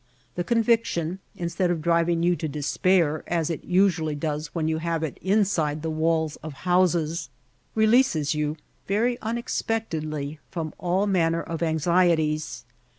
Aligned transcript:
This 0.33 0.47
con 0.47 0.63
viction, 0.63 1.19
instead 1.35 1.69
of 1.69 1.79
driving 1.83 2.23
you 2.23 2.35
to 2.37 2.47
despair 2.47 3.23
as 3.27 3.51
it 3.51 3.63
usually 3.63 4.15
does 4.15 4.47
when 4.47 4.67
you 4.67 4.79
have 4.79 5.03
it 5.03 5.19
inside 5.21 5.83
the 5.83 5.91
walls 5.91 6.37
of 6.37 6.53
houses, 6.65 7.29
releases 7.75 8.33
you 8.33 8.57
very 8.87 9.19
unexpectedly 9.21 10.39
from 10.49 10.73
White 10.79 10.79
Heart 10.79 10.79
of 10.79 10.81
Mojave 10.81 10.91
all 11.01 11.05
manner 11.07 11.43
of 11.43 11.61
anxieties. 11.61 12.65